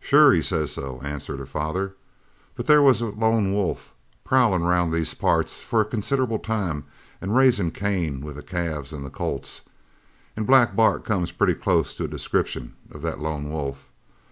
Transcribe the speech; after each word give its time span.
"Sure 0.00 0.32
he 0.32 0.42
says 0.42 0.72
so," 0.72 1.00
answered 1.04 1.38
her 1.38 1.46
father, 1.46 1.94
"but 2.56 2.66
there 2.66 2.82
was 2.82 3.00
a 3.00 3.06
lone 3.10 3.52
wolf 3.52 3.94
prowlin' 4.24 4.64
round 4.64 4.92
these 4.92 5.14
parts 5.14 5.62
for 5.62 5.80
a 5.80 5.84
considerable 5.84 6.40
time 6.40 6.82
an' 7.20 7.30
raisin' 7.30 7.70
Cain 7.70 8.22
with 8.22 8.34
the 8.34 8.42
calves 8.42 8.92
an' 8.92 9.04
the 9.04 9.08
colts. 9.08 9.60
An' 10.36 10.42
Black 10.46 10.74
Bart 10.74 11.04
comes 11.04 11.30
pretty 11.30 11.54
close 11.54 11.94
to 11.94 12.02
a 12.06 12.08
description 12.08 12.74
of 12.90 13.02
the 13.02 13.14
lone 13.14 13.50
wolf. 13.52 13.86